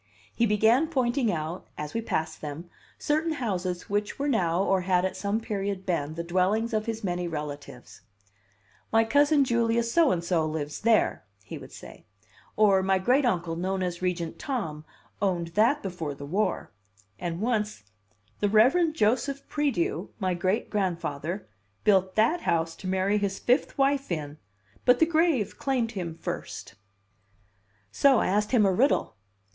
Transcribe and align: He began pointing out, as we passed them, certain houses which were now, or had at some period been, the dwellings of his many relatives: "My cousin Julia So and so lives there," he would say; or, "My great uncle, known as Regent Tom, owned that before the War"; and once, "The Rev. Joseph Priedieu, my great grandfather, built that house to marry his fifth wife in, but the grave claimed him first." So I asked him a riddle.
He 0.33 0.47
began 0.47 0.87
pointing 0.87 1.31
out, 1.31 1.67
as 1.77 1.93
we 1.93 2.01
passed 2.01 2.41
them, 2.41 2.67
certain 2.97 3.33
houses 3.33 3.87
which 3.87 4.17
were 4.17 4.27
now, 4.27 4.63
or 4.63 4.81
had 4.81 5.05
at 5.05 5.15
some 5.15 5.39
period 5.39 5.85
been, 5.85 6.15
the 6.15 6.23
dwellings 6.23 6.73
of 6.73 6.87
his 6.87 7.03
many 7.03 7.27
relatives: 7.27 8.01
"My 8.91 9.03
cousin 9.03 9.43
Julia 9.45 9.83
So 9.83 10.09
and 10.11 10.23
so 10.23 10.43
lives 10.43 10.79
there," 10.81 11.23
he 11.43 11.59
would 11.59 11.71
say; 11.71 12.07
or, 12.55 12.81
"My 12.81 12.97
great 12.97 13.25
uncle, 13.25 13.55
known 13.55 13.83
as 13.83 14.01
Regent 14.01 14.39
Tom, 14.39 14.85
owned 15.21 15.49
that 15.49 15.83
before 15.83 16.15
the 16.15 16.25
War"; 16.25 16.71
and 17.19 17.39
once, 17.39 17.83
"The 18.39 18.49
Rev. 18.49 18.93
Joseph 18.93 19.47
Priedieu, 19.49 20.09
my 20.19 20.33
great 20.33 20.71
grandfather, 20.71 21.47
built 21.83 22.15
that 22.15 22.41
house 22.41 22.75
to 22.77 22.87
marry 22.87 23.19
his 23.19 23.37
fifth 23.37 23.77
wife 23.77 24.11
in, 24.11 24.39
but 24.83 24.97
the 24.97 25.05
grave 25.05 25.59
claimed 25.59 25.91
him 25.91 26.15
first." 26.15 26.73
So 27.91 28.17
I 28.17 28.25
asked 28.25 28.49
him 28.49 28.65
a 28.65 28.73
riddle. 28.73 29.15